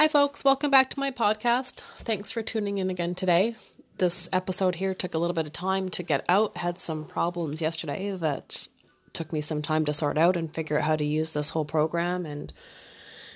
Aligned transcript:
Hi, 0.00 0.08
folks. 0.08 0.42
Welcome 0.44 0.70
back 0.70 0.88
to 0.88 0.98
my 0.98 1.10
podcast. 1.10 1.80
Thanks 1.80 2.30
for 2.30 2.40
tuning 2.40 2.78
in 2.78 2.88
again 2.88 3.14
today. 3.14 3.54
This 3.98 4.30
episode 4.32 4.76
here 4.76 4.94
took 4.94 5.12
a 5.12 5.18
little 5.18 5.34
bit 5.34 5.44
of 5.44 5.52
time 5.52 5.90
to 5.90 6.02
get 6.02 6.24
out. 6.26 6.56
Had 6.56 6.78
some 6.78 7.04
problems 7.04 7.60
yesterday 7.60 8.10
that 8.12 8.66
took 9.12 9.30
me 9.30 9.42
some 9.42 9.60
time 9.60 9.84
to 9.84 9.92
sort 9.92 10.16
out 10.16 10.38
and 10.38 10.54
figure 10.54 10.78
out 10.78 10.84
how 10.84 10.96
to 10.96 11.04
use 11.04 11.34
this 11.34 11.50
whole 11.50 11.66
program 11.66 12.24
and 12.24 12.50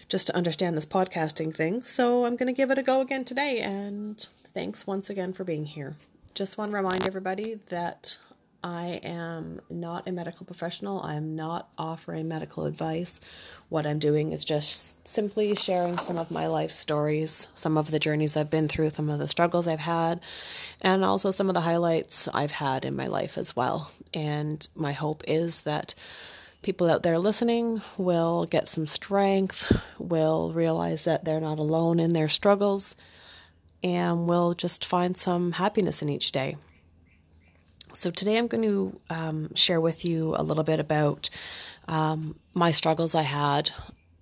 just 0.09 0.29
to 0.29 0.35
understand 0.35 0.75
this 0.75 0.87
podcasting 0.87 1.55
thing. 1.55 1.83
So 1.83 2.25
I'm 2.25 2.37
going 2.37 2.47
to 2.47 2.57
give 2.57 2.71
it 2.71 2.79
a 2.79 2.83
go 2.83 3.03
again 3.03 3.27
today. 3.27 3.61
And 3.61 4.27
thanks 4.55 4.87
once 4.87 5.11
again 5.11 5.35
for 5.35 5.45
being 5.45 5.67
here. 5.67 5.97
Just 6.33 6.57
want 6.57 6.71
to 6.71 6.77
remind 6.79 7.07
everybody 7.07 7.61
that 7.67 8.17
I 8.65 8.99
am 9.05 9.61
not 9.69 10.09
a 10.09 10.13
medical 10.13 10.47
professional. 10.47 11.03
I'm 11.03 11.37
not 11.37 11.69
offering 11.77 12.29
medical 12.29 12.65
advice. 12.65 13.21
What 13.69 13.85
I'm 13.85 13.99
doing 13.99 14.33
is 14.33 14.43
just 14.43 15.07
simply 15.07 15.55
sharing 15.55 15.99
some 15.99 16.17
of 16.17 16.31
my 16.31 16.47
life 16.47 16.71
stories, 16.71 17.47
some 17.55 17.77
of 17.77 17.91
the 17.91 17.99
journeys 17.99 18.39
I've 18.39 18.49
been 18.49 18.67
through, 18.67 18.89
some 18.91 19.11
of 19.11 19.19
the 19.19 19.29
struggles 19.29 19.69
I've 19.69 19.81
had, 19.81 20.21
and 20.81 21.05
also 21.05 21.31
some 21.31 21.51
of 21.51 21.55
the 21.55 21.61
highlights 21.61 22.27
I've 22.29 22.53
had 22.53 22.87
in 22.87 22.97
my 22.97 23.07
life 23.07 23.37
as 23.37 23.55
well. 23.55 23.91
And 24.15 24.67
my 24.75 24.93
hope 24.93 25.23
is 25.29 25.61
that 25.63 25.95
people 26.63 26.89
out 26.89 27.03
there 27.03 27.19
listening 27.19 27.83
will 27.99 28.47
get 28.47 28.71
some 28.71 28.87
strength, 28.87 29.79
will 29.99 30.55
realize 30.55 31.05
that 31.05 31.27
they're 31.27 31.39
not 31.39 31.59
alone 31.59 32.01
in 32.01 32.15
their 32.15 32.31
struggles, 32.31 32.97
and 33.83 34.27
will 34.27 34.55
just 34.55 34.87
find 34.87 35.19
some 35.19 35.53
happiness 35.53 36.01
in 36.01 36.09
each 36.09 36.33
day. 36.33 36.57
So, 37.95 38.11
today 38.11 38.37
I'm 38.37 38.49
going 38.49 38.65
to 38.65 39.01
um, 39.09 39.55
share 39.55 39.81
with 39.81 40.05
you 40.05 40.35
a 40.37 40.43
little 40.43 40.65
bit 40.65 40.81
about 40.81 41.31
um, 41.87 42.35
my 42.53 42.73
struggles 42.73 43.15
I 43.15 43.23
had 43.23 43.71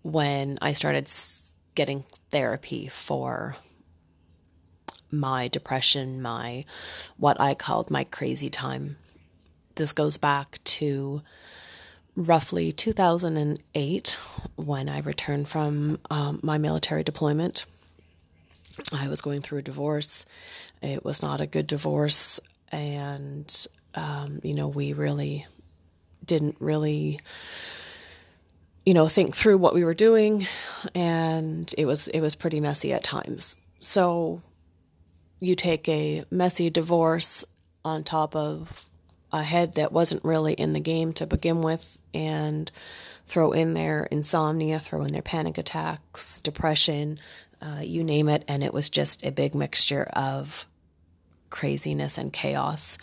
when 0.03 0.59
I 0.61 0.75
started 0.75 1.11
getting 1.75 2.05
therapy 2.31 2.89
for 2.89 3.57
my 5.11 5.49
depression, 5.49 6.21
my 6.21 6.67
what 7.17 7.41
I 7.41 7.55
called 7.55 7.91
my 7.91 8.05
crazy 8.05 8.51
time. 8.51 8.97
This 9.77 9.95
goes 9.95 10.19
back 10.19 10.61
to 10.65 11.23
roughly 12.15 12.73
2008 12.73 14.19
when 14.57 14.89
I 14.91 14.99
returned 14.99 15.49
from 15.49 15.99
um, 16.11 16.41
my 16.43 16.59
military 16.59 17.05
deployment. 17.05 17.65
I 18.93 19.09
was 19.09 19.23
going 19.23 19.41
through 19.41 19.61
a 19.61 19.63
divorce. 19.63 20.27
It 20.83 21.07
was 21.07 21.23
not 21.23 21.41
a 21.41 21.47
good 21.47 21.67
divorce 21.67 22.39
and 22.73 23.67
um, 23.95 24.41
you 24.43 24.55
know 24.55 24.69
we 24.69 24.93
really 24.95 25.47
didn't 26.25 26.57
really 26.59 27.21
you 28.85 28.95
know 28.95 29.09
think 29.09 29.37
through 29.37 29.59
what 29.59 29.75
we 29.75 29.85
were 29.85 29.95
doing 29.95 30.47
and 30.95 31.73
it 31.79 31.87
was 31.87 32.09
it 32.09 32.21
was 32.21 32.35
pretty 32.35 32.61
messy 32.61 32.93
at 32.93 33.05
times. 33.05 33.57
So 33.81 34.43
you 35.41 35.57
take 35.57 35.89
a 35.89 36.25
messy 36.31 36.71
divorce 36.71 37.45
on 37.85 38.05
top 38.05 38.37
of 38.37 38.89
a 39.33 39.43
head 39.43 39.75
that 39.75 39.93
wasn't 39.93 40.25
really 40.25 40.53
in 40.53 40.73
the 40.73 40.81
game 40.81 41.13
to 41.15 41.27
begin 41.27 41.63
with 41.63 41.99
and 42.15 42.71
throw 43.25 43.53
in 43.53 43.75
their 43.75 44.05
insomnia 44.05 44.79
throw 44.79 45.03
in 45.03 45.13
their 45.13 45.23
panic 45.23 45.59
attacks 45.59 46.39
depression 46.39 47.19
uh, 47.61 47.81
you 47.81 48.05
name 48.05 48.29
it 48.29 48.45
and 48.47 48.63
it 48.63 48.75
was 48.75 48.91
just 48.91 49.25
a 49.25 49.33
big 49.33 49.55
mixture 49.55 50.05
of 50.15 50.67
craziness 51.53 52.19
and 52.19 52.33
chaos. 52.33 52.99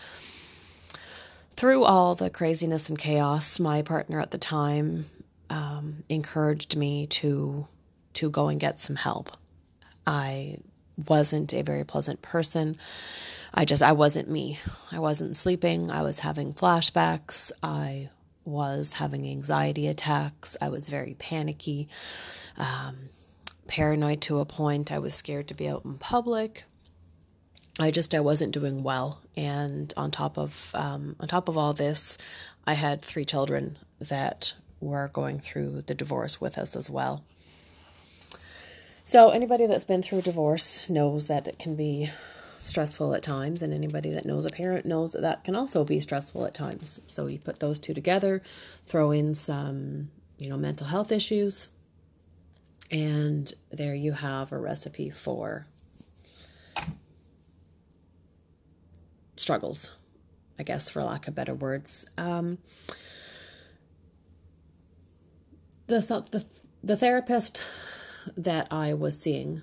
Through 1.52 1.86
all 1.86 2.16
the 2.16 2.30
craziness 2.30 2.90
and 2.90 2.98
chaos, 2.98 3.60
my 3.60 3.82
partner 3.82 4.20
at 4.20 4.32
the 4.32 4.38
time 4.38 5.06
um, 5.50 6.04
encouraged 6.10 6.76
me 6.76 7.08
to 7.08 7.68
to 8.16 8.30
go 8.30 8.48
and 8.50 8.60
get 8.60 8.80
some 8.80 8.98
help. 8.98 9.38
I 10.06 10.58
wasn't 11.08 11.54
a 11.54 11.62
very 11.62 11.86
pleasant 11.86 12.22
person. 12.22 12.76
I 13.54 13.66
just 13.66 13.84
I 13.84 13.94
wasn't 13.94 14.30
me. 14.30 14.60
I 14.92 15.00
wasn't 15.00 15.36
sleeping. 15.36 15.92
I 15.92 16.02
was 16.02 16.20
having 16.20 16.54
flashbacks. 16.54 17.52
I 17.62 18.10
was 18.46 18.94
having 18.94 19.28
anxiety 19.28 19.88
attacks. 19.88 20.58
I 20.60 20.70
was 20.70 20.90
very 20.90 21.16
panicky, 21.20 21.88
um, 22.58 23.10
paranoid 23.68 24.22
to 24.22 24.40
a 24.40 24.46
point. 24.46 24.92
I 24.92 25.00
was 25.00 25.14
scared 25.14 25.48
to 25.50 25.54
be 25.54 25.70
out 25.70 25.86
in 25.86 25.98
public. 26.00 26.64
I 27.80 27.92
just 27.92 28.14
I 28.14 28.20
wasn't 28.20 28.52
doing 28.52 28.84
well, 28.84 29.22
and 29.38 29.94
on 29.96 30.12
top 30.12 30.38
of 30.38 30.72
um, 30.74 31.16
on 31.20 31.28
top 31.30 31.48
of 31.48 31.58
all 31.58 31.72
this, 31.72 32.18
I 32.68 32.74
had 32.74 33.02
three 33.02 33.24
children 33.24 33.78
that 34.00 34.54
were 34.82 35.10
going 35.14 35.40
through 35.40 35.84
the 35.84 35.94
divorce 35.94 36.42
with 36.42 36.58
us 36.58 36.76
as 36.76 36.90
well. 36.90 37.24
So 39.06 39.30
anybody 39.30 39.66
that's 39.66 39.86
been 39.86 40.02
through 40.02 40.20
a 40.20 40.24
divorce 40.24 40.90
knows 40.90 41.28
that 41.30 41.48
it 41.48 41.58
can 41.58 41.76
be 41.76 42.12
stressful 42.60 43.16
at 43.16 43.24
times, 43.24 43.62
and 43.62 43.74
anybody 43.74 44.12
that 44.12 44.26
knows 44.26 44.46
a 44.46 44.50
parent 44.50 44.86
knows 44.86 45.14
that 45.14 45.22
that 45.22 45.46
can 45.46 45.56
also 45.56 45.86
be 45.86 46.02
stressful 46.02 46.46
at 46.46 46.54
times. 46.54 47.00
So 47.08 47.28
you 47.28 47.40
put 47.40 47.62
those 47.62 47.80
two 47.80 47.94
together, 47.94 48.42
throw 48.86 49.12
in 49.12 49.36
some 49.36 50.12
you 50.38 50.50
know 50.50 50.58
mental 50.58 50.88
health 50.88 51.14
issues, 51.14 51.70
and 52.92 53.54
there 53.72 53.96
you 53.96 54.12
have 54.12 54.52
a 54.52 54.58
recipe 54.58 55.10
for 55.10 55.66
struggles, 59.40 59.92
I 60.58 60.64
guess, 60.64 60.90
for 60.90 61.04
lack 61.04 61.28
of 61.28 61.36
better 61.36 61.54
words. 61.54 62.06
Um, 62.18 62.58
the, 65.88 66.00
the 66.32 66.46
the 66.84 66.96
therapist 66.96 67.62
that 68.38 68.68
I 68.72 68.94
was 68.94 69.20
seeing, 69.20 69.62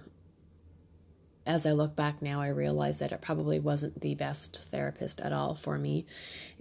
as 1.46 1.66
I 1.66 1.72
look 1.72 1.96
back 1.96 2.20
now, 2.20 2.42
I 2.42 2.48
realize 2.48 2.98
that 2.98 3.12
it 3.12 3.22
probably 3.22 3.58
wasn't 3.58 4.00
the 4.00 4.14
best 4.14 4.64
therapist 4.64 5.20
at 5.20 5.32
all 5.32 5.54
for 5.54 5.78
me, 5.78 6.04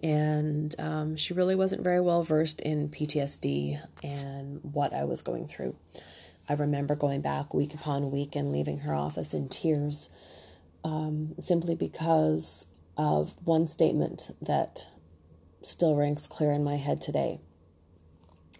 and 0.01 0.73
um, 0.79 1.17
she 1.17 1.33
really 1.33 1.55
wasn't 1.55 1.83
very 1.83 1.99
well 1.99 2.23
versed 2.23 2.61
in 2.61 2.89
PTSD 2.89 3.81
and 4.03 4.59
what 4.61 4.93
I 4.93 5.03
was 5.03 5.21
going 5.21 5.47
through. 5.47 5.75
I 6.47 6.53
remember 6.53 6.95
going 6.95 7.21
back 7.21 7.53
week 7.53 7.73
upon 7.73 8.11
week 8.11 8.35
and 8.35 8.51
leaving 8.51 8.79
her 8.79 8.93
office 8.93 9.33
in 9.33 9.49
tears, 9.49 10.09
um, 10.83 11.33
simply 11.39 11.75
because 11.75 12.67
of 12.97 13.35
one 13.43 13.67
statement 13.67 14.31
that 14.41 14.87
still 15.63 15.95
rings 15.95 16.27
clear 16.27 16.51
in 16.51 16.63
my 16.63 16.77
head 16.77 17.01
today. 17.01 17.39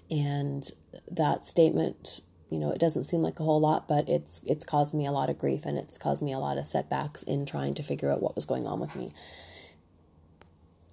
And 0.09 0.69
that 1.09 1.45
statement, 1.45 2.21
you 2.49 2.59
know, 2.59 2.71
it 2.71 2.79
doesn't 2.79 3.05
seem 3.05 3.21
like 3.21 3.39
a 3.39 3.43
whole 3.43 3.59
lot, 3.59 3.87
but 3.87 4.07
it's 4.07 4.41
it's 4.45 4.65
caused 4.65 4.93
me 4.93 5.05
a 5.05 5.11
lot 5.11 5.29
of 5.29 5.39
grief 5.39 5.65
and 5.65 5.77
it's 5.77 5.97
caused 5.97 6.21
me 6.21 6.31
a 6.33 6.39
lot 6.39 6.57
of 6.57 6.67
setbacks 6.67 7.23
in 7.23 7.45
trying 7.45 7.73
to 7.75 7.83
figure 7.83 8.11
out 8.11 8.21
what 8.21 8.35
was 8.35 8.45
going 8.45 8.67
on 8.67 8.79
with 8.79 8.95
me. 8.95 9.11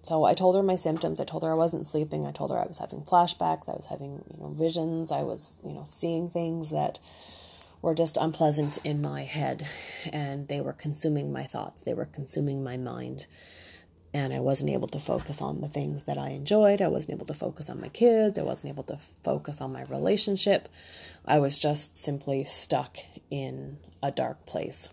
So 0.02 0.25
I 0.25 0.34
told 0.34 0.56
her 0.56 0.62
my 0.62 0.76
symptoms. 0.76 1.20
I 1.20 1.25
told 1.25 1.44
her 1.44 1.52
I 1.52 1.54
wasn't 1.54 1.86
sleeping. 1.86 2.26
I 2.26 2.32
told 2.32 2.50
her 2.50 2.58
I 2.58 2.66
was 2.66 2.78
having 2.78 3.02
flashbacks. 3.02 3.69
I 3.69 3.72
was 3.72 3.86
having, 3.86 4.25
you 4.34 4.41
know, 4.41 4.48
visions. 4.48 5.12
I 5.12 5.22
was, 5.22 5.58
you 5.64 5.72
know, 5.72 5.84
seeing 5.84 6.28
things 6.28 6.70
that 6.70 6.98
were 7.82 7.94
just 7.94 8.16
unpleasant 8.16 8.78
in 8.84 9.03
my 9.03 9.25
head 9.25 9.66
and 10.12 10.48
they 10.48 10.60
were 10.60 10.72
consuming 10.72 11.32
my 11.32 11.44
thoughts, 11.44 11.82
they 11.82 11.93
were 11.93 12.06
consuming 12.06 12.65
my 12.65 12.76
mind. 12.76 13.26
And 14.15 14.34
I 14.34 14.41
wasn't 14.41 14.70
able 14.70 14.88
to 14.88 15.00
focus 15.00 15.41
on 15.41 15.62
the 15.62 15.69
things 15.69 16.04
that 16.04 16.19
I 16.19 16.31
enjoyed. 16.31 16.82
I 16.82 16.88
wasn't 16.88 17.15
able 17.15 17.26
to 17.26 17.34
focus 17.34 17.70
on 17.70 17.81
my 17.81 17.88
kids. 17.88 18.38
I 18.38 18.43
wasn't 18.43 18.70
able 18.70 18.82
to 18.84 18.98
focus 19.25 19.62
on 19.62 19.72
my 19.72 19.84
relationship. 19.84 20.69
I 21.25 21.38
was 21.38 21.59
just 21.59 21.97
simply 21.97 22.44
stuck 22.44 22.98
in 23.31 23.78
a 24.03 24.10
dark 24.10 24.44
place. 24.44 24.91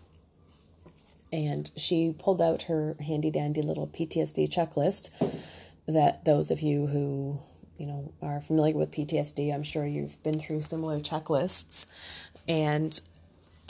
And 1.30 1.70
she 1.76 2.14
pulled 2.18 2.40
out 2.40 2.62
her 2.62 2.96
handy 2.98 3.30
dandy 3.30 3.60
little 3.60 3.86
PTSD 3.86 4.48
checklist 4.48 5.10
that 5.86 6.24
those 6.24 6.50
of 6.50 6.60
you 6.60 6.86
who 6.86 7.40
you 7.80 7.86
know 7.86 8.12
are 8.20 8.40
familiar 8.40 8.76
with 8.76 8.90
PTSD, 8.90 9.52
I'm 9.52 9.62
sure 9.62 9.86
you've 9.86 10.22
been 10.22 10.38
through 10.38 10.60
similar 10.60 11.00
checklists. 11.00 11.86
And 12.46 13.00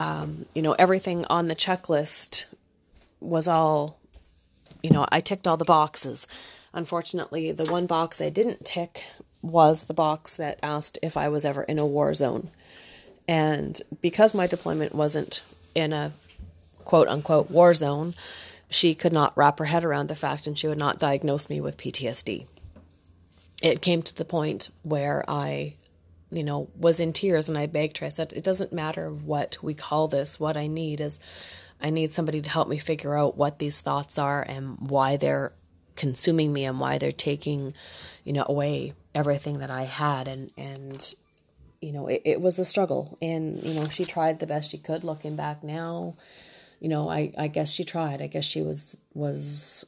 um, 0.00 0.46
you 0.52 0.62
know 0.62 0.72
everything 0.78 1.24
on 1.30 1.46
the 1.46 1.54
checklist 1.54 2.46
was 3.20 3.46
all 3.46 3.98
you 4.82 4.90
know 4.90 5.06
i 5.10 5.20
ticked 5.20 5.46
all 5.46 5.56
the 5.56 5.64
boxes. 5.64 6.26
Unfortunately 6.74 7.52
the 7.52 7.70
one 7.70 7.86
box 7.86 8.20
i 8.20 8.28
didn't 8.28 8.64
tick 8.64 9.04
was 9.42 9.84
the 9.84 9.94
box 9.94 10.36
that 10.36 10.58
asked 10.62 10.98
if 11.02 11.16
i 11.16 11.28
was 11.28 11.44
ever 11.44 11.62
in 11.62 11.78
a 11.78 11.86
war 11.86 12.12
zone. 12.12 12.50
And 13.28 13.80
because 14.00 14.34
my 14.34 14.48
deployment 14.48 14.92
wasn't 14.92 15.42
in 15.72 15.92
a 15.92 16.10
quote 16.84 17.06
unquote 17.06 17.48
war 17.48 17.74
zone 17.74 18.14
she 18.68 18.94
could 18.94 19.12
not 19.12 19.36
wrap 19.36 19.60
her 19.60 19.66
head 19.66 19.84
around 19.84 20.08
the 20.08 20.16
fact 20.16 20.48
and 20.48 20.58
she 20.58 20.66
would 20.66 20.78
not 20.78 20.98
diagnose 20.98 21.48
me 21.48 21.60
with 21.60 21.76
ptsd 21.76 22.46
it 23.62 23.82
came 23.82 24.02
to 24.02 24.14
the 24.14 24.24
point 24.24 24.70
where 24.82 25.24
i 25.28 25.74
you 26.30 26.44
know, 26.44 26.70
was 26.76 27.00
in 27.00 27.12
tears 27.12 27.48
and 27.48 27.58
I 27.58 27.66
begged 27.66 27.98
her. 27.98 28.06
I 28.06 28.10
said, 28.10 28.32
It 28.32 28.44
doesn't 28.44 28.72
matter 28.72 29.10
what 29.10 29.58
we 29.62 29.74
call 29.74 30.08
this. 30.08 30.38
What 30.38 30.56
I 30.56 30.68
need 30.68 31.00
is 31.00 31.18
I 31.80 31.90
need 31.90 32.10
somebody 32.10 32.40
to 32.40 32.50
help 32.50 32.68
me 32.68 32.78
figure 32.78 33.16
out 33.16 33.36
what 33.36 33.58
these 33.58 33.80
thoughts 33.80 34.18
are 34.18 34.42
and 34.42 34.90
why 34.90 35.16
they're 35.16 35.52
consuming 35.96 36.52
me 36.52 36.64
and 36.64 36.78
why 36.78 36.98
they're 36.98 37.12
taking, 37.12 37.74
you 38.24 38.32
know, 38.32 38.44
away 38.46 38.94
everything 39.14 39.58
that 39.58 39.70
I 39.70 39.82
had 39.82 40.28
and 40.28 40.50
and 40.56 41.14
you 41.80 41.92
know, 41.92 42.08
it, 42.08 42.22
it 42.26 42.40
was 42.42 42.58
a 42.58 42.64
struggle. 42.64 43.16
And, 43.22 43.62
you 43.62 43.72
know, 43.72 43.88
she 43.88 44.04
tried 44.04 44.38
the 44.38 44.46
best 44.46 44.70
she 44.70 44.76
could 44.76 45.02
looking 45.02 45.34
back 45.34 45.64
now. 45.64 46.16
You 46.78 46.90
know, 46.90 47.08
I, 47.08 47.32
I 47.38 47.48
guess 47.48 47.72
she 47.72 47.84
tried. 47.84 48.20
I 48.20 48.26
guess 48.26 48.44
she 48.44 48.60
was 48.60 48.98
was 49.14 49.86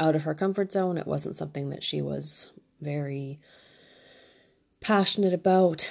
out 0.00 0.16
of 0.16 0.24
her 0.24 0.34
comfort 0.34 0.72
zone. 0.72 0.98
It 0.98 1.06
wasn't 1.06 1.36
something 1.36 1.70
that 1.70 1.84
she 1.84 2.02
was 2.02 2.50
very 2.80 3.38
passionate 4.80 5.34
about. 5.34 5.88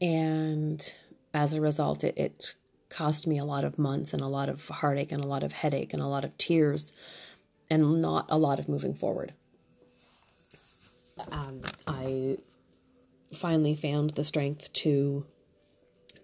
And 0.00 0.94
as 1.32 1.52
a 1.52 1.60
result, 1.60 2.04
it, 2.04 2.16
it 2.16 2.54
cost 2.88 3.26
me 3.26 3.38
a 3.38 3.44
lot 3.44 3.64
of 3.64 3.78
months 3.78 4.12
and 4.12 4.22
a 4.22 4.28
lot 4.28 4.48
of 4.48 4.68
heartache 4.68 5.12
and 5.12 5.22
a 5.22 5.26
lot 5.26 5.42
of 5.42 5.52
headache 5.52 5.92
and 5.92 6.02
a 6.02 6.06
lot 6.06 6.24
of 6.24 6.36
tears 6.38 6.92
and 7.70 8.00
not 8.00 8.26
a 8.28 8.38
lot 8.38 8.58
of 8.58 8.68
moving 8.68 8.94
forward. 8.94 9.34
Um, 11.30 11.60
I 11.86 12.38
finally 13.32 13.74
found 13.74 14.10
the 14.10 14.24
strength 14.24 14.72
to 14.72 15.26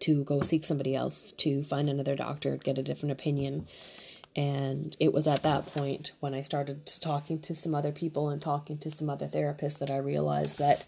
to 0.01 0.25
go 0.25 0.41
seek 0.41 0.65
somebody 0.65 0.97
else, 0.97 1.31
to 1.33 1.63
find 1.63 1.91
another 1.91 2.17
doctor, 2.17 2.57
get 2.57 2.79
a 2.79 2.83
different 2.83 3.13
opinion. 3.13 3.67
And 4.37 4.97
it 5.01 5.13
was 5.13 5.27
at 5.27 5.43
that 5.43 5.67
point 5.67 6.13
when 6.21 6.35
I 6.35 6.43
started 6.43 6.87
talking 7.01 7.41
to 7.43 7.55
some 7.55 7.75
other 7.75 7.93
people 7.93 8.29
and 8.29 8.41
talking 8.41 8.79
to 8.79 8.91
some 8.91 9.11
other 9.11 9.27
therapists 9.27 9.79
that 9.79 9.91
I 9.91 9.97
realized 9.97 10.59
that 10.59 10.87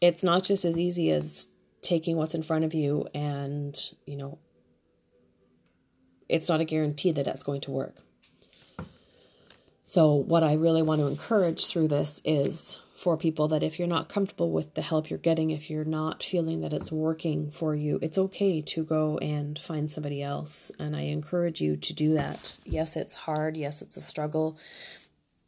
it's 0.00 0.24
not 0.24 0.42
just 0.42 0.64
as 0.64 0.78
easy 0.78 1.10
as 1.10 1.48
taking 1.82 2.16
what's 2.16 2.34
in 2.34 2.42
front 2.42 2.64
of 2.64 2.72
you 2.72 3.06
and, 3.14 3.76
you 4.06 4.16
know, 4.16 4.38
it's 6.28 6.48
not 6.48 6.60
a 6.60 6.64
guarantee 6.64 7.12
that 7.12 7.24
that's 7.26 7.42
going 7.42 7.60
to 7.60 7.70
work. 7.70 7.96
So, 9.84 10.14
what 10.14 10.42
I 10.42 10.54
really 10.54 10.80
want 10.80 11.02
to 11.02 11.06
encourage 11.06 11.66
through 11.66 11.88
this 11.88 12.22
is 12.24 12.78
for 13.02 13.16
people 13.16 13.48
that 13.48 13.64
if 13.64 13.80
you're 13.80 13.88
not 13.88 14.08
comfortable 14.08 14.52
with 14.52 14.74
the 14.74 14.80
help 14.80 15.10
you're 15.10 15.18
getting, 15.18 15.50
if 15.50 15.68
you're 15.68 15.84
not 15.84 16.22
feeling 16.22 16.60
that 16.60 16.72
it's 16.72 16.92
working 16.92 17.50
for 17.50 17.74
you, 17.74 17.98
it's 18.00 18.16
okay 18.16 18.62
to 18.62 18.84
go 18.84 19.18
and 19.18 19.58
find 19.58 19.90
somebody 19.90 20.22
else. 20.22 20.70
And 20.78 20.94
I 20.94 21.00
encourage 21.00 21.60
you 21.60 21.76
to 21.76 21.92
do 21.92 22.14
that. 22.14 22.56
Yes, 22.64 22.94
it's 22.94 23.16
hard. 23.16 23.56
Yes, 23.56 23.82
it's 23.82 23.96
a 23.96 24.00
struggle. 24.00 24.56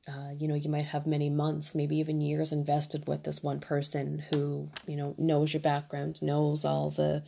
Uh, 0.09 0.33
you 0.37 0.49
know, 0.49 0.57
you 0.57 0.69
might 0.69 0.87
have 0.87 1.07
many 1.07 1.31
months, 1.31 1.77
maybe 1.77 1.99
even 1.99 2.21
years 2.21 2.51
invested 2.51 3.07
with 3.07 3.23
this 3.23 3.41
one 3.41 3.61
person 3.61 4.25
who, 4.33 4.69
you 4.89 4.97
know, 4.97 5.15
knows 5.17 5.55
your 5.55 5.63
background, 5.63 6.21
knows 6.21 6.65
all 6.65 6.91
the, 6.91 7.23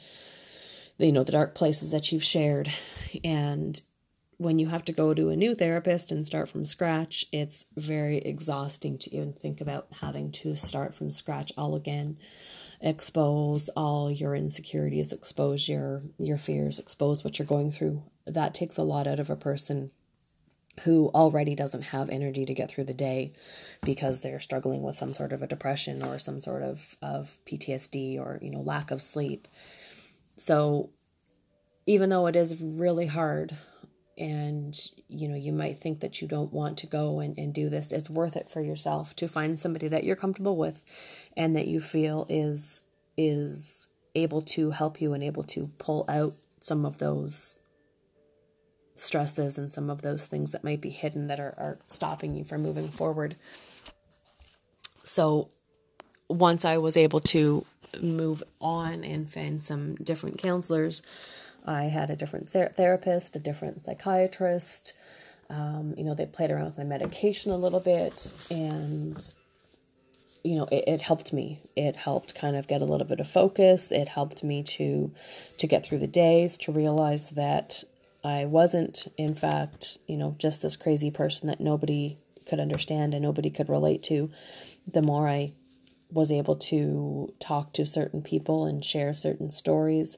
you 0.99 1.12
know, 1.12 1.22
the 1.22 1.31
dark 1.31 1.55
places 1.55 1.93
that 1.93 2.11
you've 2.11 2.25
shared. 2.25 2.69
And 3.22 3.81
when 4.38 4.59
you 4.59 4.69
have 4.69 4.85
to 4.85 4.93
go 4.93 5.15
to 5.15 5.31
a 5.31 5.37
new 5.37 5.55
therapist 5.55 6.12
and 6.12 6.27
start 6.27 6.49
from 6.49 6.67
scratch, 6.67 7.25
it's 7.33 7.65
very 7.77 8.19
exhausting 8.19 8.99
to 8.99 9.15
even 9.15 9.33
think 9.33 9.61
about 9.61 9.87
having 10.00 10.31
to 10.31 10.55
start 10.55 10.94
from 10.94 11.11
scratch 11.11 11.53
all 11.56 11.75
again, 11.75 12.19
expose 12.81 13.71
all 13.71 14.11
your 14.11 14.35
insecurities, 14.35 15.12
expose 15.12 15.69
your 15.69 16.03
your 16.19 16.37
fears, 16.37 16.79
expose 16.79 17.25
what 17.25 17.38
you're 17.38 17.47
going 17.47 17.71
through. 17.71 18.03
That 18.27 18.53
takes 18.53 18.77
a 18.77 18.83
lot 18.83 19.06
out 19.06 19.21
of 19.21 19.31
a 19.31 19.37
person 19.37 19.91
who 20.82 21.11
already 21.15 21.55
doesn't 21.55 21.82
have 21.82 22.11
energy 22.11 22.44
to 22.44 22.53
get 22.53 22.71
through 22.71 22.85
the 22.85 22.93
day 22.93 23.32
because 23.82 24.21
they're 24.21 24.41
struggling 24.41 24.82
with 24.82 24.94
some 24.94 25.15
sort 25.15 25.32
of 25.32 25.43
a 25.43 25.47
depression 25.47 26.03
or 26.03 26.19
some 26.19 26.41
sort 26.41 26.62
of, 26.62 26.97
of 27.00 27.39
PTSD 27.47 28.19
or, 28.19 28.39
you 28.43 28.50
know, 28.50 28.61
lack 28.61 28.91
of 28.91 29.00
sleep. 29.00 29.49
So 30.37 30.91
even 31.87 32.11
though 32.11 32.27
it 32.27 32.37
is 32.37 32.61
really 32.61 33.06
hard 33.06 33.56
and 34.19 34.91
you 35.09 35.29
know 35.29 35.37
you 35.37 35.53
might 35.53 35.79
think 35.79 36.01
that 36.01 36.21
you 36.21 36.29
don't 36.29 36.53
want 36.53 36.79
to 36.79 36.87
go 36.87 37.21
and, 37.21 37.37
and 37.39 37.53
do 37.53 37.69
this. 37.69 37.93
It's 37.93 38.11
worth 38.11 38.37
it 38.37 38.49
for 38.49 38.61
yourself 38.61 39.15
to 39.17 39.29
find 39.29 39.59
somebody 39.59 39.89
that 39.89 40.05
you're 40.05 40.17
comfortable 40.17 40.57
with 40.57 40.83
and 41.37 41.57
that 41.57 41.69
you 41.69 41.81
feel 41.81 42.27
is 42.29 42.83
is 43.17 43.89
able 44.15 44.43
to 44.43 44.71
help 44.71 45.01
you 45.01 45.13
and 45.13 45.23
able 45.23 45.43
to 45.43 45.71
pull 45.79 46.05
out 46.09 46.35
some 46.61 46.85
of 46.85 46.99
those 46.99 47.59
stresses 48.95 49.59
and 49.59 49.71
some 49.71 49.91
of 49.91 50.01
those 50.01 50.27
things 50.27 50.53
that 50.53 50.65
might 50.65 50.81
be 50.81 50.89
hidden 50.89 51.27
that 51.27 51.39
are, 51.39 51.55
are 51.59 51.79
stopping 51.87 52.35
you 52.35 52.45
from 52.45 52.63
moving 52.63 52.89
forward. 52.89 53.37
So 55.03 55.51
once 56.29 56.65
i 56.65 56.77
was 56.77 56.97
able 56.97 57.21
to 57.21 57.65
move 58.03 58.43
on 58.61 59.05
and 59.05 59.31
find 59.31 59.63
some 59.63 59.95
different 59.97 60.39
counselors 60.39 61.03
I 61.67 61.85
had 61.85 62.11
a 62.11 62.17
different 62.17 62.49
therapist, 62.49 63.37
a 63.37 63.39
different 63.39 63.83
psychiatrist. 63.83 64.93
Um, 65.51 65.95
you 65.97 66.05
know, 66.05 66.15
they 66.15 66.27
played 66.27 66.51
around 66.51 66.67
with 66.67 66.79
my 66.79 66.85
medication 66.85 67.53
a 67.53 67.57
little 67.57 67.81
bit, 67.81 68.33
and 68.51 69.23
you 70.45 70.55
know, 70.55 70.69
it, 70.71 70.85
it 70.87 71.01
helped 71.03 71.33
me. 71.33 71.61
It 71.75 71.97
helped 71.97 72.35
kind 72.35 72.57
of 72.57 72.69
get 72.69 72.83
a 72.83 72.85
little 72.85 73.07
bit 73.07 73.21
of 73.21 73.29
focus. 73.29 73.91
It 73.91 74.09
helped 74.09 74.45
me 74.45 74.63
to 74.63 75.13
to 75.59 75.67
get 75.67 75.85
through 75.85 75.99
the 75.99 76.07
days, 76.07 76.57
to 76.59 76.73
realize 76.73 77.31
that 77.31 77.83
I 78.23 78.45
wasn't, 78.45 79.13
in 79.17 79.35
fact, 79.35 79.99
you 80.07 80.17
know, 80.17 80.35
just 80.39 80.63
this 80.63 80.77
crazy 80.77 81.11
person 81.11 81.49
that 81.49 81.61
nobody 81.61 82.19
could 82.47 82.61
understand 82.61 83.15
and 83.15 83.23
nobody 83.23 83.51
could 83.51 83.69
relate 83.69 84.03
to. 84.05 84.31
The 84.91 85.03
more 85.03 85.29
I 85.29 85.53
was 86.11 86.31
able 86.31 86.57
to 86.57 87.33
talk 87.41 87.73
to 87.75 87.87
certain 87.87 88.23
people 88.23 88.65
and 88.65 88.85
share 88.85 89.13
certain 89.15 89.51
stories, 89.51 90.17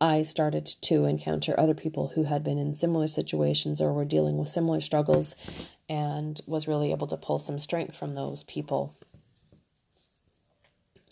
I 0.00 0.22
started 0.22 0.66
to 0.82 1.04
encounter 1.04 1.58
other 1.58 1.74
people 1.74 2.08
who 2.08 2.24
had 2.24 2.44
been 2.44 2.58
in 2.58 2.74
similar 2.74 3.08
situations 3.08 3.80
or 3.80 3.92
were 3.92 4.04
dealing 4.04 4.36
with 4.36 4.48
similar 4.48 4.80
struggles 4.80 5.34
and 5.88 6.40
was 6.46 6.68
really 6.68 6.90
able 6.90 7.06
to 7.06 7.16
pull 7.16 7.38
some 7.38 7.58
strength 7.58 7.96
from 7.96 8.14
those 8.14 8.44
people. 8.44 8.94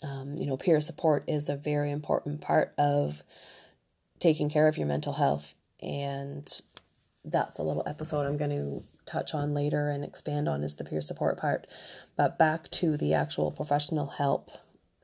Um, 0.03 0.35
you 0.35 0.45
know, 0.45 0.57
peer 0.57 0.81
support 0.81 1.23
is 1.27 1.49
a 1.49 1.55
very 1.55 1.89
important 1.89 2.41
part 2.41 2.73
of 2.77 3.23
taking 4.19 4.49
care 4.49 4.67
of 4.67 4.77
your 4.77 4.87
mental 4.87 5.13
health. 5.13 5.55
And 5.81 6.47
that's 7.23 7.57
a 7.57 7.63
little 7.63 7.83
episode 7.87 8.25
I'm 8.25 8.37
going 8.37 8.51
to 8.51 8.83
touch 9.05 9.33
on 9.33 9.53
later 9.53 9.89
and 9.89 10.03
expand 10.03 10.47
on 10.47 10.63
is 10.63 10.75
the 10.75 10.83
peer 10.83 11.01
support 11.01 11.37
part. 11.37 11.65
But 12.15 12.37
back 12.37 12.69
to 12.71 12.97
the 12.97 13.15
actual 13.15 13.51
professional 13.51 14.07
help 14.07 14.51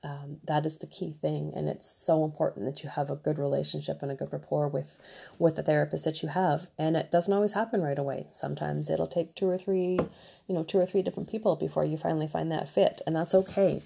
um, 0.03 0.37
that 0.47 0.65
is 0.65 0.77
the 0.77 0.87
key 0.87 1.11
thing 1.11 1.53
and 1.55 1.69
it's 1.69 1.87
so 1.87 2.25
important 2.25 2.65
that 2.65 2.83
you 2.83 2.89
have 2.89 3.11
a 3.11 3.15
good 3.15 3.37
relationship 3.37 4.01
and 4.01 4.11
a 4.11 4.15
good 4.15 4.33
rapport 4.33 4.67
with 4.67 4.97
with 5.37 5.55
the 5.55 5.63
therapist 5.63 6.05
that 6.05 6.23
you 6.23 6.29
have 6.29 6.67
and 6.79 6.97
it 6.97 7.11
doesn't 7.11 7.33
always 7.33 7.51
happen 7.51 7.83
right 7.83 7.99
away. 7.99 8.25
Sometimes 8.31 8.89
it'll 8.89 9.05
take 9.05 9.35
two 9.35 9.47
or 9.47 9.59
three 9.59 9.99
you 10.47 10.55
know 10.55 10.63
two 10.63 10.79
or 10.79 10.87
three 10.87 11.03
different 11.03 11.29
people 11.29 11.55
before 11.55 11.85
you 11.85 11.97
finally 11.97 12.27
find 12.27 12.51
that 12.51 12.67
fit 12.67 13.01
and 13.05 13.15
that's 13.15 13.35
okay. 13.35 13.83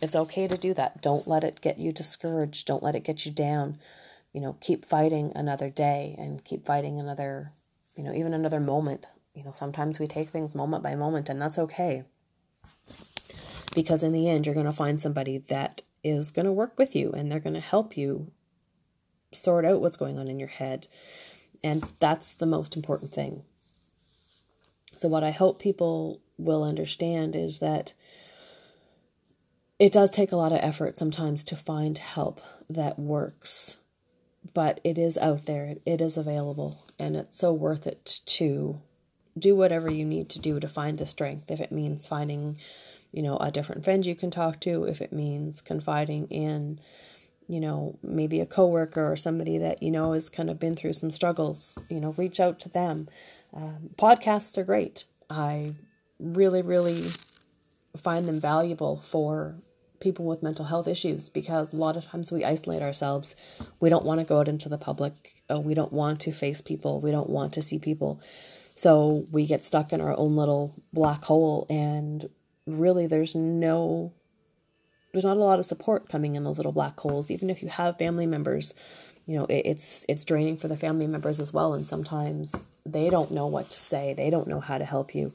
It's 0.00 0.16
okay 0.16 0.48
to 0.48 0.56
do 0.56 0.72
that. 0.74 1.02
Don't 1.02 1.28
let 1.28 1.44
it 1.44 1.60
get 1.60 1.78
you 1.78 1.92
discouraged. 1.92 2.66
Don't 2.66 2.82
let 2.82 2.94
it 2.94 3.04
get 3.04 3.26
you 3.26 3.32
down. 3.32 3.76
You 4.32 4.40
know 4.40 4.56
keep 4.60 4.86
fighting 4.86 5.32
another 5.34 5.68
day 5.68 6.14
and 6.18 6.42
keep 6.42 6.64
fighting 6.64 6.98
another 6.98 7.52
you 7.96 8.04
know 8.04 8.14
even 8.14 8.32
another 8.32 8.60
moment. 8.60 9.08
You 9.34 9.44
know 9.44 9.52
sometimes 9.52 10.00
we 10.00 10.06
take 10.06 10.30
things 10.30 10.54
moment 10.54 10.82
by 10.82 10.94
moment 10.94 11.28
and 11.28 11.40
that's 11.40 11.58
okay 11.58 12.04
because 13.74 14.02
in 14.02 14.12
the 14.12 14.28
end 14.28 14.46
you're 14.46 14.54
going 14.54 14.66
to 14.66 14.72
find 14.72 15.00
somebody 15.00 15.38
that 15.48 15.82
is 16.02 16.30
going 16.30 16.46
to 16.46 16.52
work 16.52 16.78
with 16.78 16.94
you 16.94 17.12
and 17.12 17.30
they're 17.30 17.40
going 17.40 17.54
to 17.54 17.60
help 17.60 17.96
you 17.96 18.30
sort 19.32 19.64
out 19.64 19.80
what's 19.80 19.96
going 19.96 20.18
on 20.18 20.28
in 20.28 20.38
your 20.38 20.48
head. 20.48 20.86
And 21.62 21.84
that's 22.00 22.32
the 22.32 22.46
most 22.46 22.74
important 22.74 23.12
thing. 23.12 23.42
So 24.96 25.08
what 25.08 25.24
i 25.24 25.30
hope 25.30 25.58
people 25.58 26.20
will 26.36 26.62
understand 26.62 27.36
is 27.36 27.58
that 27.58 27.92
it 29.78 29.92
does 29.92 30.10
take 30.10 30.32
a 30.32 30.36
lot 30.36 30.52
of 30.52 30.58
effort 30.60 30.98
sometimes 30.98 31.42
to 31.44 31.56
find 31.56 31.96
help 31.96 32.40
that 32.68 32.98
works 32.98 33.78
but 34.54 34.80
it 34.84 34.98
is 34.98 35.18
out 35.18 35.46
there. 35.46 35.76
It 35.84 36.00
is 36.00 36.16
available 36.16 36.84
and 36.98 37.16
it's 37.16 37.36
so 37.36 37.52
worth 37.52 37.86
it 37.86 38.20
to 38.26 38.80
do 39.38 39.54
whatever 39.54 39.90
you 39.90 40.04
need 40.04 40.28
to 40.30 40.38
do 40.38 40.58
to 40.60 40.68
find 40.68 40.98
the 40.98 41.06
strength. 41.06 41.50
If 41.50 41.60
it 41.60 41.72
means 41.72 42.06
finding 42.06 42.58
you 43.12 43.22
know, 43.22 43.36
a 43.38 43.50
different 43.50 43.84
friend 43.84 44.04
you 44.06 44.14
can 44.14 44.30
talk 44.30 44.60
to, 44.60 44.84
if 44.84 45.00
it 45.00 45.12
means 45.12 45.60
confiding 45.60 46.26
in, 46.28 46.80
you 47.48 47.60
know, 47.60 47.98
maybe 48.02 48.40
a 48.40 48.46
coworker 48.46 49.10
or 49.10 49.16
somebody 49.16 49.58
that 49.58 49.82
you 49.82 49.90
know 49.90 50.12
has 50.12 50.28
kind 50.28 50.50
of 50.50 50.58
been 50.60 50.76
through 50.76 50.92
some 50.92 51.10
struggles, 51.10 51.76
you 51.88 52.00
know, 52.00 52.14
reach 52.16 52.40
out 52.40 52.58
to 52.60 52.68
them. 52.68 53.08
Um, 53.52 53.90
podcasts 53.96 54.56
are 54.58 54.64
great. 54.64 55.04
I 55.28 55.72
really, 56.18 56.62
really 56.62 57.10
find 57.96 58.26
them 58.26 58.40
valuable 58.40 59.00
for 59.00 59.56
people 60.00 60.24
with 60.24 60.42
mental 60.42 60.66
health 60.66 60.88
issues 60.88 61.28
because 61.28 61.72
a 61.72 61.76
lot 61.76 61.96
of 61.96 62.06
times 62.06 62.32
we 62.32 62.44
isolate 62.44 62.82
ourselves. 62.82 63.34
We 63.80 63.90
don't 63.90 64.04
want 64.04 64.20
to 64.20 64.26
go 64.26 64.40
out 64.40 64.48
into 64.48 64.68
the 64.68 64.78
public. 64.78 65.42
Uh, 65.50 65.60
we 65.60 65.74
don't 65.74 65.92
want 65.92 66.20
to 66.20 66.32
face 66.32 66.60
people. 66.60 67.00
We 67.00 67.10
don't 67.10 67.28
want 67.28 67.52
to 67.54 67.62
see 67.62 67.78
people. 67.78 68.20
So 68.74 69.26
we 69.30 69.46
get 69.46 69.64
stuck 69.64 69.92
in 69.92 70.00
our 70.00 70.16
own 70.16 70.36
little 70.36 70.74
black 70.92 71.24
hole 71.24 71.66
and 71.68 72.30
really 72.74 73.06
there's 73.06 73.34
no 73.34 74.12
there's 75.12 75.24
not 75.24 75.36
a 75.36 75.40
lot 75.40 75.58
of 75.58 75.66
support 75.66 76.08
coming 76.08 76.36
in 76.36 76.44
those 76.44 76.56
little 76.56 76.72
black 76.72 76.98
holes. 77.00 77.30
Even 77.30 77.50
if 77.50 77.62
you 77.62 77.68
have 77.68 77.98
family 77.98 78.26
members 78.26 78.74
you 79.26 79.38
know 79.38 79.44
it, 79.46 79.62
it's 79.66 80.04
it's 80.08 80.24
draining 80.24 80.56
for 80.56 80.68
the 80.68 80.76
family 80.76 81.06
members 81.06 81.40
as 81.40 81.52
well 81.52 81.74
and 81.74 81.86
sometimes 81.86 82.54
they 82.86 83.10
don't 83.10 83.30
know 83.30 83.46
what 83.46 83.70
to 83.70 83.78
say. 83.78 84.14
They 84.14 84.30
don't 84.30 84.48
know 84.48 84.60
how 84.60 84.78
to 84.78 84.84
help 84.84 85.14
you. 85.14 85.32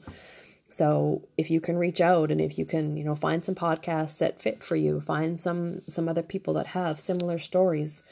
So 0.68 1.22
if 1.38 1.50
you 1.50 1.60
can 1.60 1.78
reach 1.78 2.00
out 2.00 2.30
and 2.30 2.40
if 2.40 2.58
you 2.58 2.66
can, 2.66 2.96
you 2.96 3.04
know, 3.04 3.14
find 3.14 3.44
some 3.44 3.54
podcasts 3.54 4.18
that 4.18 4.40
fit 4.40 4.62
for 4.62 4.76
you, 4.76 5.00
find 5.00 5.38
some 5.38 5.80
some 5.88 6.08
other 6.08 6.22
people 6.22 6.54
that 6.54 6.68
have 6.68 6.98
similar 6.98 7.38
stories, 7.38 8.02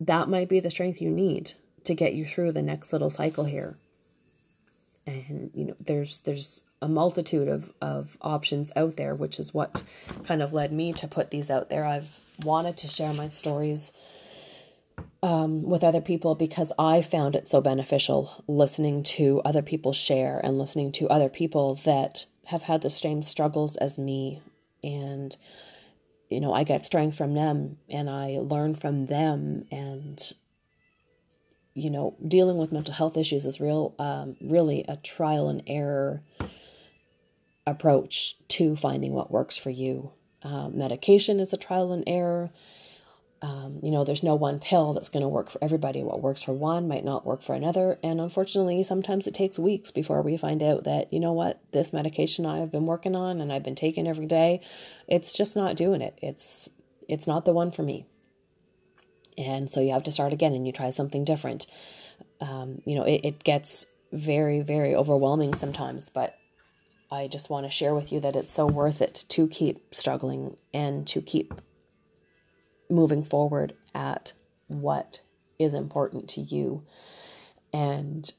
that 0.00 0.28
might 0.28 0.48
be 0.48 0.60
the 0.60 0.70
strength 0.70 1.00
you 1.00 1.10
need 1.10 1.52
to 1.84 1.94
get 1.94 2.14
you 2.14 2.24
through 2.24 2.52
the 2.52 2.62
next 2.62 2.92
little 2.92 3.10
cycle 3.10 3.44
here. 3.44 3.76
And 5.06 5.50
you 5.54 5.66
know, 5.66 5.76
there's 5.80 6.20
there's 6.20 6.62
a 6.84 6.88
multitude 6.88 7.48
of, 7.48 7.72
of 7.80 8.18
options 8.20 8.70
out 8.76 8.98
there, 8.98 9.14
which 9.14 9.38
is 9.38 9.54
what 9.54 9.82
kind 10.24 10.42
of 10.42 10.52
led 10.52 10.70
me 10.70 10.92
to 10.92 11.08
put 11.08 11.30
these 11.30 11.50
out 11.50 11.70
there. 11.70 11.86
I've 11.86 12.20
wanted 12.44 12.76
to 12.76 12.88
share 12.88 13.14
my 13.14 13.30
stories 13.30 13.90
um, 15.22 15.62
with 15.62 15.82
other 15.82 16.02
people 16.02 16.34
because 16.34 16.72
I 16.78 17.00
found 17.00 17.36
it 17.36 17.48
so 17.48 17.62
beneficial 17.62 18.44
listening 18.46 19.02
to 19.14 19.40
other 19.46 19.62
people 19.62 19.94
share 19.94 20.38
and 20.44 20.58
listening 20.58 20.92
to 20.92 21.08
other 21.08 21.30
people 21.30 21.76
that 21.86 22.26
have 22.48 22.64
had 22.64 22.82
the 22.82 22.90
same 22.90 23.22
struggles 23.22 23.78
as 23.78 23.98
me. 23.98 24.42
And, 24.82 25.34
you 26.28 26.38
know, 26.38 26.52
I 26.52 26.64
get 26.64 26.84
strength 26.84 27.16
from 27.16 27.32
them 27.32 27.78
and 27.88 28.10
I 28.10 28.40
learn 28.42 28.74
from 28.74 29.06
them. 29.06 29.64
And, 29.70 30.20
you 31.72 31.88
know, 31.88 32.14
dealing 32.28 32.58
with 32.58 32.72
mental 32.72 32.92
health 32.92 33.16
issues 33.16 33.46
is 33.46 33.58
real, 33.58 33.94
um, 33.98 34.36
really 34.42 34.84
a 34.86 34.98
trial 34.98 35.48
and 35.48 35.62
error 35.66 36.20
approach 37.66 38.36
to 38.48 38.76
finding 38.76 39.12
what 39.12 39.30
works 39.30 39.56
for 39.56 39.70
you. 39.70 40.12
Um, 40.42 40.76
medication 40.76 41.40
is 41.40 41.52
a 41.52 41.56
trial 41.56 41.92
and 41.92 42.04
error 42.06 42.50
um, 43.44 43.80
you 43.82 43.90
know, 43.90 44.04
there's 44.04 44.22
no 44.22 44.36
one 44.36 44.58
pill 44.58 44.94
that's 44.94 45.10
going 45.10 45.22
to 45.22 45.28
work 45.28 45.50
for 45.50 45.62
everybody. 45.62 46.02
What 46.02 46.22
works 46.22 46.40
for 46.40 46.54
one 46.54 46.88
might 46.88 47.04
not 47.04 47.26
work 47.26 47.42
for 47.42 47.54
another. 47.54 47.98
And 48.02 48.18
unfortunately, 48.18 48.82
sometimes 48.84 49.26
it 49.26 49.34
takes 49.34 49.58
weeks 49.58 49.90
before 49.90 50.22
we 50.22 50.38
find 50.38 50.62
out 50.62 50.84
that, 50.84 51.12
you 51.12 51.20
know 51.20 51.32
what, 51.32 51.60
this 51.70 51.92
medication 51.92 52.46
I've 52.46 52.72
been 52.72 52.86
working 52.86 53.14
on 53.14 53.42
and 53.42 53.52
I've 53.52 53.62
been 53.62 53.74
taking 53.74 54.08
every 54.08 54.24
day, 54.24 54.62
it's 55.06 55.30
just 55.34 55.56
not 55.56 55.76
doing 55.76 56.00
it. 56.00 56.18
It's 56.22 56.70
it's 57.06 57.26
not 57.26 57.44
the 57.44 57.52
one 57.52 57.70
for 57.70 57.82
me. 57.82 58.06
And 59.36 59.70
so 59.70 59.80
you 59.80 59.92
have 59.92 60.04
to 60.04 60.12
start 60.12 60.32
again 60.32 60.54
and 60.54 60.66
you 60.66 60.72
try 60.72 60.88
something 60.88 61.22
different. 61.22 61.66
Um, 62.40 62.80
you 62.86 62.94
know, 62.94 63.04
it, 63.04 63.20
it 63.24 63.44
gets 63.44 63.84
very, 64.10 64.62
very 64.62 64.94
overwhelming 64.94 65.54
sometimes, 65.54 66.08
but 66.08 66.38
I 67.10 67.28
just 67.28 67.50
want 67.50 67.66
to 67.66 67.70
share 67.70 67.94
with 67.94 68.12
you 68.12 68.20
that 68.20 68.36
it's 68.36 68.50
so 68.50 68.66
worth 68.66 69.00
it 69.00 69.24
to 69.28 69.48
keep 69.48 69.94
struggling 69.94 70.56
and 70.72 71.06
to 71.08 71.20
keep 71.20 71.54
moving 72.90 73.22
forward 73.22 73.74
at 73.94 74.32
what 74.66 75.20
is 75.58 75.74
important 75.74 76.28
to 76.30 76.40
you. 76.40 76.82
And 77.72 78.30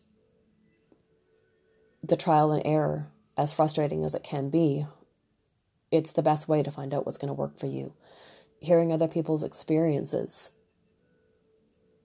the 2.04 2.18
trial 2.18 2.52
and 2.52 2.62
error 2.66 3.08
as 3.38 3.52
frustrating 3.52 4.04
as 4.04 4.16
it 4.16 4.24
can 4.24 4.50
be 4.50 4.86
it's 5.92 6.12
the 6.12 6.24
best 6.24 6.48
way 6.48 6.62
to 6.64 6.72
find 6.72 6.94
out 6.94 7.06
what's 7.06 7.18
going 7.18 7.30
to 7.30 7.34
work 7.34 7.58
for 7.58 7.68
you. 7.68 7.94
Hearing 8.60 8.92
other 8.92 9.08
people's 9.08 9.44
experiences 9.44 10.50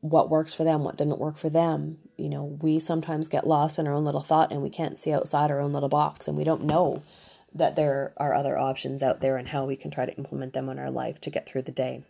what 0.01 0.31
works 0.31 0.55
for 0.55 0.65
them 0.65 0.83
what 0.83 0.97
didn't 0.97 1.19
work 1.19 1.37
for 1.37 1.51
them. 1.51 1.99
You 2.17 2.29
know 2.29 2.59
we 2.61 2.79
sometimes 2.79 3.29
get 3.29 3.47
lost 3.47 3.79
in 3.79 3.87
our 3.87 3.95
own 3.95 4.05
little 4.05 4.23
thought 4.23 4.53
and 4.53 4.63
we 4.63 4.71
can't 4.71 4.99
see 4.99 5.13
outside 5.13 5.51
our 5.51 5.61
own 5.61 5.73
little 5.73 5.89
box 5.89 6.27
and 6.29 6.37
we 6.37 6.45
don't 6.45 6.65
know 6.65 7.03
that 7.55 7.77
there 7.77 8.13
are 8.17 8.35
other 8.35 8.59
options 8.59 9.03
out 9.03 9.21
there 9.21 9.37
and 9.37 9.49
how 9.49 9.65
we 9.65 9.77
can 9.77 9.91
try 9.91 10.07
to 10.07 10.17
implement 10.17 10.53
them 10.53 10.69
in 10.69 10.79
our 10.79 10.91
life 10.91 11.21
to 11.21 11.31
get 11.31 11.47
through 11.47 11.63
the 11.63 11.73
day. 11.73 12.03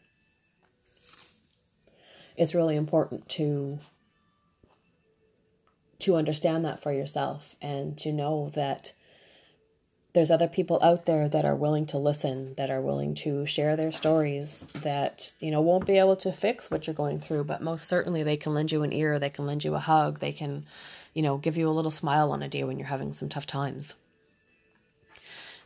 It's 2.36 2.54
really 2.54 2.76
important 2.76 3.28
to 3.30 3.78
to 6.00 6.16
understand 6.16 6.64
that 6.64 6.82
for 6.82 6.92
yourself 6.92 7.56
and 7.60 7.96
to 7.98 8.12
know 8.12 8.50
that 8.54 8.92
there's 10.12 10.30
other 10.30 10.48
people 10.48 10.78
out 10.82 11.04
there 11.04 11.28
that 11.28 11.44
are 11.44 11.54
willing 11.54 11.86
to 11.86 11.98
listen, 11.98 12.54
that 12.56 12.70
are 12.70 12.80
willing 12.80 13.14
to 13.14 13.46
share 13.46 13.76
their 13.76 13.92
stories, 13.92 14.64
that, 14.76 15.34
you 15.40 15.50
know, 15.50 15.60
won't 15.60 15.86
be 15.86 15.98
able 15.98 16.16
to 16.16 16.32
fix 16.32 16.70
what 16.70 16.86
you're 16.86 16.94
going 16.94 17.20
through, 17.20 17.44
but 17.44 17.62
most 17.62 17.88
certainly 17.88 18.22
they 18.22 18.36
can 18.36 18.52
lend 18.52 18.72
you 18.72 18.82
an 18.82 18.92
ear, 18.92 19.18
they 19.18 19.30
can 19.30 19.46
lend 19.46 19.62
you 19.62 19.74
a 19.74 19.78
hug, 19.78 20.18
they 20.18 20.32
can, 20.32 20.66
you 21.14 21.22
know, 21.22 21.38
give 21.38 21.56
you 21.56 21.68
a 21.68 21.70
little 21.70 21.90
smile 21.90 22.32
on 22.32 22.42
a 22.42 22.48
day 22.48 22.64
when 22.64 22.78
you're 22.78 22.88
having 22.88 23.12
some 23.12 23.28
tough 23.28 23.46
times. 23.46 23.94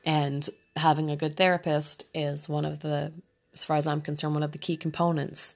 And 0.05 0.47
having 0.77 1.11
a 1.11 1.17
good 1.17 1.37
therapist 1.37 2.05
is 2.13 2.49
one 2.49 2.67
of 2.67 2.81
the, 2.81 3.13
as 3.55 3.65
far 3.65 3.77
as 3.77 3.87
I'm 3.87 4.03
concerned, 4.03 4.35
one 4.35 4.43
of 4.43 4.53
the 4.53 4.59
key 4.59 4.77
components 4.77 5.55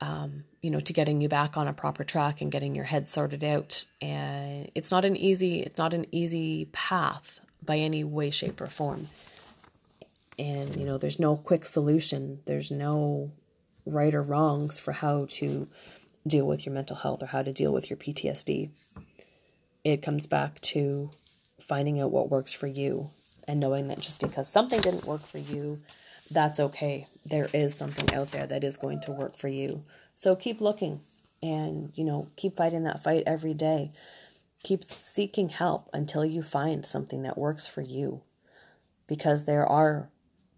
um, 0.00 0.44
you 0.60 0.70
know, 0.70 0.80
to 0.80 0.92
getting 0.92 1.20
you 1.20 1.28
back 1.28 1.56
on 1.56 1.68
a 1.68 1.72
proper 1.72 2.04
track 2.04 2.40
and 2.40 2.50
getting 2.50 2.74
your 2.74 2.84
head 2.84 3.08
sorted 3.08 3.44
out. 3.44 3.84
And 4.02 4.70
it's 4.74 4.90
not 4.90 5.04
an 5.04 5.16
easy, 5.16 5.60
it's 5.60 5.78
not 5.78 5.94
an 5.94 6.06
easy 6.10 6.66
path 6.72 7.40
by 7.64 7.78
any 7.78 8.04
way, 8.04 8.30
shape, 8.30 8.60
or 8.60 8.66
form. 8.66 9.08
And 10.38 10.76
you 10.76 10.84
know, 10.86 10.98
there's 10.98 11.18
no 11.18 11.36
quick 11.36 11.64
solution. 11.64 12.40
There's 12.46 12.70
no 12.70 13.32
right 13.86 14.14
or 14.14 14.22
wrongs 14.22 14.78
for 14.78 14.92
how 14.92 15.26
to 15.28 15.68
deal 16.26 16.46
with 16.46 16.64
your 16.64 16.74
mental 16.74 16.96
health 16.96 17.22
or 17.22 17.26
how 17.26 17.42
to 17.42 17.52
deal 17.52 17.72
with 17.72 17.90
your 17.90 17.96
PTSD. 17.96 18.70
It 19.84 20.02
comes 20.02 20.26
back 20.26 20.60
to 20.62 21.10
finding 21.60 22.00
out 22.00 22.10
what 22.10 22.30
works 22.30 22.52
for 22.52 22.66
you 22.66 23.10
and 23.46 23.60
knowing 23.60 23.88
that 23.88 24.00
just 24.00 24.20
because 24.20 24.48
something 24.48 24.80
didn't 24.80 25.04
work 25.04 25.24
for 25.26 25.38
you 25.38 25.82
that's 26.30 26.60
okay. 26.60 27.06
There 27.26 27.48
is 27.52 27.74
something 27.74 28.14
out 28.14 28.30
there 28.30 28.46
that 28.46 28.64
is 28.64 28.76
going 28.76 29.00
to 29.02 29.12
work 29.12 29.36
for 29.36 29.48
you. 29.48 29.84
So 30.14 30.34
keep 30.36 30.60
looking 30.60 31.00
and, 31.42 31.92
you 31.94 32.04
know, 32.04 32.28
keep 32.36 32.56
fighting 32.56 32.84
that 32.84 33.02
fight 33.02 33.24
every 33.26 33.54
day. 33.54 33.92
Keep 34.64 34.82
seeking 34.82 35.50
help 35.50 35.88
until 35.92 36.24
you 36.24 36.42
find 36.42 36.84
something 36.84 37.22
that 37.22 37.38
works 37.38 37.68
for 37.68 37.82
you. 37.82 38.22
Because 39.06 39.44
there 39.44 39.66
are 39.66 40.10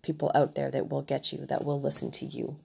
people 0.03 0.31
out 0.35 0.55
there 0.55 0.71
that 0.71 0.89
will 0.89 1.03
get 1.03 1.33
you, 1.33 1.45
that 1.47 1.65
will 1.65 1.81
listen 1.81 2.11
to 2.13 2.25
you. 2.25 2.57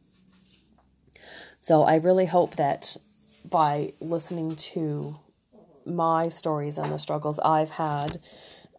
So 1.60 1.84
I 1.84 1.96
really 1.96 2.28
hope 2.28 2.56
that 2.56 2.96
by 3.44 3.94
listening 4.00 4.56
to 4.56 5.20
my 5.86 6.30
stories 6.30 6.78
and 6.78 6.92
the 6.92 7.00
struggles 7.00 7.40
I've 7.40 7.72
had, 7.72 8.20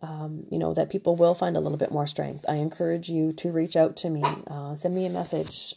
um, 0.00 0.47
you 0.50 0.59
know, 0.59 0.75
that 0.75 0.90
people 0.90 1.16
will 1.16 1.35
find 1.35 1.57
a 1.57 1.61
little 1.61 1.78
bit 1.78 1.90
more 1.90 2.07
strength. 2.07 2.45
I 2.49 2.54
encourage 2.54 3.09
you 3.09 3.33
to 3.35 3.50
reach 3.50 3.76
out 3.76 3.97
to 3.99 4.11
me, 4.11 4.23
uh, 4.47 4.75
send 4.75 4.95
me 4.95 5.07
a 5.07 5.11
message, 5.11 5.75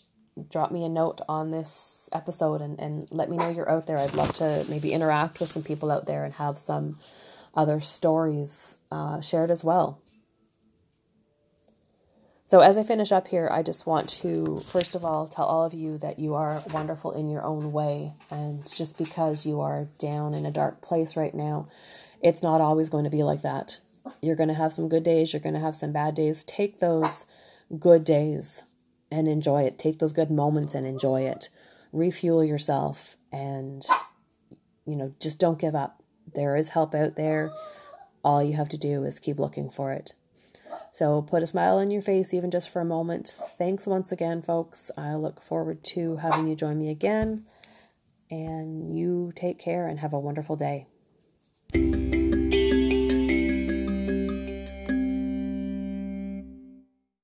drop 0.50 0.72
me 0.72 0.84
a 0.84 0.89
note 0.89 1.22
on 1.30 1.51
this 1.51 2.10
episode, 2.13 2.62
and, 2.62 2.80
and 2.80 3.08
let 3.12 3.30
me 3.30 3.38
know 3.38 3.50
you're 3.50 3.70
out 3.70 3.88
there. 3.88 3.98
I'd 3.98 4.13
love 4.13 4.34
to 4.36 4.65
maybe 4.70 4.92
interact 4.92 5.39
with 5.39 5.51
some 5.51 5.63
people 5.63 5.92
out 5.92 6.06
there 6.06 6.25
and 6.25 6.34
have 6.36 6.58
some 6.58 6.98
other 7.54 7.80
stories 7.80 8.77
uh, 8.92 9.22
shared 9.22 9.50
as 9.51 9.63
well. 9.63 10.01
So, 12.44 12.60
as 12.60 12.77
I 12.77 12.84
finish 12.84 13.12
up 13.12 13.27
here, 13.27 13.50
I 13.51 13.63
just 13.63 13.88
want 13.88 14.10
to, 14.22 14.58
first 14.58 14.94
of 14.94 15.04
all, 15.04 15.27
tell 15.27 15.46
all 15.46 15.65
of 15.65 15.74
you 15.74 15.98
that 16.00 16.20
you 16.20 16.36
are 16.36 16.62
wonderful 16.72 17.12
in 17.12 17.30
your 17.30 17.44
own 17.44 17.72
way. 17.72 18.13
And 18.30 18.72
just 18.72 19.00
because 19.00 19.48
you 19.48 19.62
are 19.62 19.88
down 19.98 20.36
in 20.36 20.46
a 20.46 20.51
dark 20.51 20.82
place 20.82 21.18
right 21.18 21.34
now, 21.34 21.70
it's 22.22 22.44
not 22.44 22.62
always 22.62 22.89
going 22.89 23.06
to 23.06 23.10
be 23.10 23.24
like 23.24 23.42
that. 23.42 23.80
You're 24.22 24.36
going 24.36 24.50
to 24.50 24.56
have 24.56 24.74
some 24.74 24.89
good 24.89 25.04
days, 25.04 25.34
you're 25.34 25.42
going 25.42 25.56
to 25.56 25.62
have 25.62 25.75
some 25.75 25.92
bad 25.92 26.13
days. 26.13 26.44
Take 26.44 26.80
those 26.80 27.25
good 27.80 28.04
days 28.04 28.63
and 29.15 29.27
enjoy 29.27 29.63
it. 29.63 29.79
Take 29.79 30.00
those 30.00 30.13
good 30.13 30.29
moments 30.29 30.75
and 30.75 30.86
enjoy 30.86 31.22
it. 31.22 31.50
Refuel 31.93 32.43
yourself 32.43 33.15
and, 33.31 33.86
you 34.86 34.98
know, 34.98 35.13
just 35.22 35.39
don't 35.39 35.57
give 35.60 35.75
up. 35.75 36.03
There 36.34 36.57
is 36.57 36.69
help 36.69 36.93
out 36.93 37.15
there. 37.15 37.51
All 38.24 38.43
you 38.43 38.53
have 38.53 38.69
to 38.69 38.77
do 38.77 39.05
is 39.05 39.19
keep 39.19 39.39
looking 39.39 39.69
for 39.69 39.93
it. 39.93 40.13
So 40.91 41.22
put 41.22 41.43
a 41.43 41.48
smile 41.48 41.77
on 41.77 41.91
your 41.91 42.01
face, 42.01 42.34
even 42.34 42.51
just 42.51 42.69
for 42.69 42.81
a 42.81 42.86
moment. 42.86 43.36
Thanks 43.57 43.88
once 43.88 44.12
again, 44.12 44.41
folks. 44.41 44.91
I 44.98 45.15
look 45.15 45.41
forward 45.41 45.84
to 45.86 46.17
having 46.17 46.48
you 46.48 46.55
join 46.55 46.77
me 46.77 46.89
again. 46.89 47.45
And 48.29 48.98
you 48.98 49.31
take 49.36 49.60
care 49.60 49.88
and 49.88 50.00
have 50.00 50.13
a 50.13 50.19
wonderful 50.19 50.55
day. 50.55 50.88